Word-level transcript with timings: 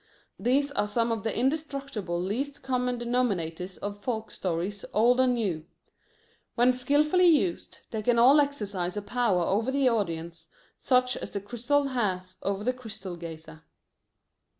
These 0.39 0.71
are 0.71 0.87
some 0.87 1.11
of 1.11 1.21
the 1.21 1.37
indestructible 1.37 2.19
least 2.19 2.63
common 2.63 2.97
denominators 2.99 3.77
of 3.83 4.01
folk 4.03 4.31
stories 4.31 4.83
old 4.93 5.19
and 5.19 5.35
new. 5.35 5.67
When 6.55 6.73
skilfully 6.73 7.27
used, 7.27 7.81
they 7.91 8.01
can 8.01 8.17
all 8.17 8.41
exercise 8.41 8.97
a 8.97 9.03
power 9.03 9.43
over 9.43 9.69
the 9.69 9.87
audience, 9.89 10.49
such 10.79 11.15
as 11.17 11.29
the 11.29 11.39
crystal 11.39 11.89
has 11.89 12.37
over 12.41 12.63
the 12.63 12.73
crystal 12.73 13.15
gazer. 13.15 13.61